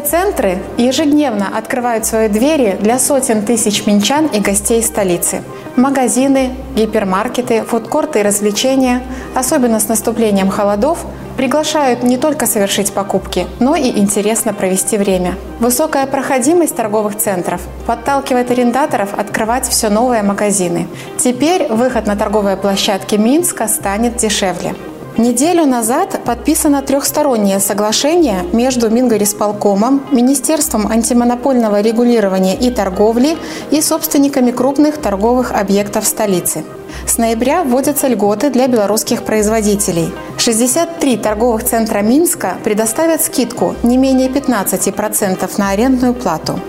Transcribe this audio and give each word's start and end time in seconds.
Центры 0.00 0.58
ежедневно 0.78 1.48
открывают 1.54 2.06
свои 2.06 2.28
двери 2.28 2.78
для 2.80 2.98
сотен 2.98 3.44
тысяч 3.44 3.86
минчан 3.86 4.26
и 4.26 4.40
гостей 4.40 4.82
столицы. 4.82 5.42
Магазины, 5.76 6.54
гипермаркеты, 6.74 7.64
фудкорты 7.64 8.20
и 8.20 8.22
развлечения, 8.22 9.02
особенно 9.34 9.78
с 9.78 9.88
наступлением 9.88 10.48
холодов, 10.48 11.04
приглашают 11.36 12.02
не 12.02 12.16
только 12.16 12.46
совершить 12.46 12.94
покупки, 12.94 13.46
но 13.60 13.76
и 13.76 13.90
интересно 13.98 14.54
провести 14.54 14.96
время. 14.96 15.34
Высокая 15.60 16.06
проходимость 16.06 16.74
торговых 16.74 17.18
центров 17.18 17.60
подталкивает 17.86 18.50
арендаторов 18.50 19.12
открывать 19.18 19.68
все 19.68 19.90
новые 19.90 20.22
магазины. 20.22 20.88
Теперь 21.18 21.68
выход 21.68 22.06
на 22.06 22.16
торговые 22.16 22.56
площадки 22.56 23.16
Минска 23.16 23.68
станет 23.68 24.16
дешевле. 24.16 24.74
Неделю 25.18 25.66
назад 25.66 26.20
подписано 26.24 26.80
трехстороннее 26.80 27.58
соглашение 27.58 28.44
между 28.52 28.88
Мингорисполкомом, 28.88 30.06
Министерством 30.12 30.86
антимонопольного 30.86 31.80
регулирования 31.80 32.54
и 32.54 32.70
торговли 32.70 33.36
и 33.72 33.80
собственниками 33.80 34.52
крупных 34.52 34.98
торговых 34.98 35.50
объектов 35.50 36.06
столицы. 36.06 36.62
С 37.04 37.18
ноября 37.18 37.64
вводятся 37.64 38.06
льготы 38.06 38.50
для 38.50 38.68
белорусских 38.68 39.24
производителей. 39.24 40.14
63 40.36 41.16
торговых 41.16 41.64
центра 41.64 41.98
Минска 41.98 42.56
предоставят 42.62 43.20
скидку 43.20 43.74
не 43.82 43.96
менее 43.96 44.28
15% 44.28 45.50
на 45.58 45.70
арендную 45.70 46.14
плату 46.14 46.60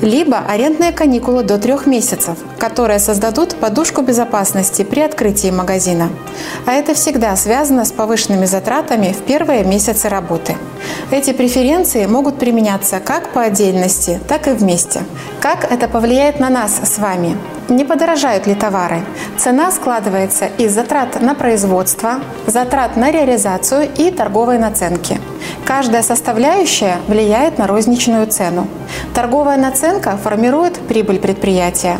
либо 0.00 0.38
арендные 0.38 0.92
каникулы 0.92 1.42
до 1.42 1.58
трех 1.58 1.86
месяцев, 1.86 2.38
которые 2.58 2.98
создадут 2.98 3.54
подушку 3.56 4.02
безопасности 4.02 4.82
при 4.82 5.00
открытии 5.00 5.50
магазина. 5.50 6.10
А 6.66 6.72
это 6.72 6.94
всегда 6.94 7.34
связано 7.36 7.84
с 7.84 7.92
повышенными 7.92 8.46
затратами 8.46 9.12
в 9.12 9.22
первые 9.22 9.64
месяцы 9.64 10.08
работы. 10.08 10.56
Эти 11.10 11.32
преференции 11.32 12.06
могут 12.06 12.38
применяться 12.38 13.00
как 13.00 13.28
по 13.28 13.42
отдельности, 13.42 14.20
так 14.28 14.48
и 14.48 14.52
вместе. 14.52 15.02
Как 15.40 15.70
это 15.70 15.88
повлияет 15.88 16.40
на 16.40 16.50
нас 16.50 16.80
с 16.82 16.98
вами? 16.98 17.36
Не 17.68 17.84
подорожают 17.84 18.46
ли 18.46 18.54
товары? 18.54 19.02
Цена 19.38 19.70
складывается 19.70 20.46
из 20.58 20.72
затрат 20.72 21.20
на 21.20 21.34
производство, 21.34 22.20
затрат 22.46 22.96
на 22.96 23.10
реализацию 23.10 23.88
и 23.96 24.10
торговой 24.10 24.58
наценки. 24.58 25.20
Каждая 25.64 26.02
составляющая 26.02 26.96
влияет 27.06 27.58
на 27.58 27.66
розничную 27.66 28.26
цену. 28.26 28.66
Торговая 29.14 29.56
наценка 29.56 30.16
формирует 30.16 30.78
прибыль 30.80 31.18
предприятия. 31.18 31.98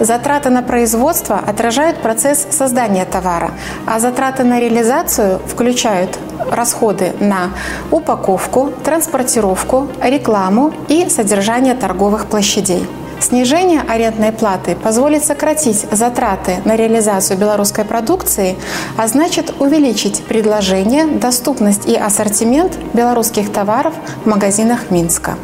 Затраты 0.00 0.50
на 0.50 0.62
производство 0.62 1.38
отражают 1.38 1.98
процесс 1.98 2.46
создания 2.50 3.04
товара, 3.04 3.52
а 3.86 3.98
затраты 3.98 4.44
на 4.44 4.60
реализацию 4.60 5.40
включают 5.46 6.18
расходы 6.50 7.12
на 7.20 7.50
упаковку, 7.90 8.72
транспортировку, 8.84 9.88
рекламу 10.02 10.72
и 10.88 11.08
содержание 11.08 11.74
торговых 11.74 12.26
площадей. 12.26 12.86
Снижение 13.20 13.80
арендной 13.80 14.30
платы 14.30 14.76
позволит 14.76 15.24
сократить 15.24 15.86
затраты 15.90 16.58
на 16.64 16.76
реализацию 16.76 17.36
белорусской 17.36 17.84
продукции, 17.84 18.56
а 18.96 19.08
значит 19.08 19.54
увеличить 19.58 20.22
предложение, 20.24 21.06
доступность 21.06 21.88
и 21.88 21.96
ассортимент 21.96 22.78
белорусских 22.94 23.52
товаров 23.52 23.94
в 24.24 24.28
магазинах 24.28 24.90
Минска. 24.90 25.34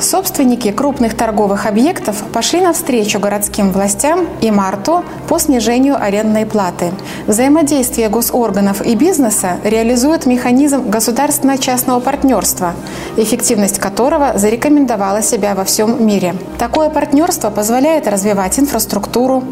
Собственники 0.00 0.72
крупных 0.72 1.14
торговых 1.14 1.66
объектов 1.66 2.16
пошли 2.32 2.62
навстречу 2.62 3.20
городским 3.20 3.70
властям 3.70 4.26
и 4.40 4.50
Марту 4.50 5.04
по 5.28 5.38
снижению 5.38 6.02
арендной 6.02 6.46
платы. 6.46 6.90
Взаимодействие 7.30 8.08
госорганов 8.08 8.82
и 8.84 8.96
бизнеса 8.96 9.58
реализует 9.62 10.26
механизм 10.26 10.90
государственно-частного 10.90 12.00
партнерства, 12.00 12.74
эффективность 13.16 13.78
которого 13.78 14.36
зарекомендовала 14.36 15.22
себя 15.22 15.54
во 15.54 15.62
всем 15.62 16.04
мире. 16.04 16.34
Такое 16.58 16.90
партнерство 16.90 17.50
позволяет 17.50 18.08
развивать 18.08 18.58
инфраструктуру, 18.58 19.44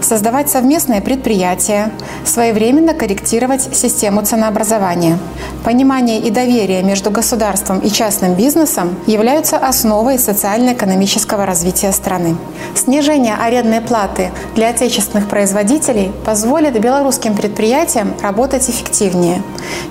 создавать 0.00 0.48
совместные 0.48 1.02
предприятия, 1.02 1.92
своевременно 2.24 2.94
корректировать 2.94 3.68
систему 3.76 4.22
ценообразования. 4.24 5.18
Понимание 5.62 6.20
и 6.20 6.30
доверие 6.30 6.82
между 6.82 7.10
государством 7.10 7.80
и 7.80 7.90
частным 7.90 8.32
бизнесом 8.32 8.96
являются 9.06 9.58
основой 9.58 10.18
социально-экономического 10.18 11.44
развития 11.44 11.92
страны. 11.92 12.36
Снижение 12.74 13.34
арендной 13.34 13.82
платы 13.82 14.30
для 14.54 14.70
отечественных 14.70 15.28
производителей 15.28 16.12
позволит 16.24 16.80
белорусским 16.80 17.25
предприятиям 17.34 18.14
работать 18.22 18.68
эффективнее 18.68 19.42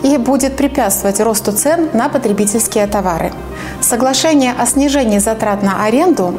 и 0.03 0.17
будет 0.17 0.55
препятствовать 0.55 1.19
росту 1.19 1.51
цен 1.51 1.89
на 1.93 2.09
потребительские 2.09 2.87
товары. 2.87 3.31
Соглашение 3.81 4.53
о 4.57 4.65
снижении 4.65 5.19
затрат 5.19 5.61
на 5.63 5.83
аренду 5.83 6.35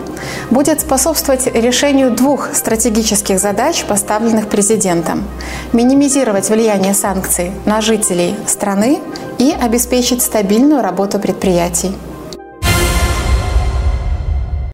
будет 0.50 0.80
способствовать 0.80 1.46
решению 1.46 2.10
двух 2.10 2.54
стратегических 2.54 3.38
задач, 3.38 3.84
поставленных 3.84 4.48
президентом– 4.48 5.24
минимизировать 5.72 6.48
влияние 6.48 6.94
санкций 6.94 7.52
на 7.66 7.80
жителей 7.80 8.34
страны 8.46 9.00
и 9.38 9.54
обеспечить 9.60 10.22
стабильную 10.22 10.82
работу 10.82 11.18
предприятий. 11.18 11.92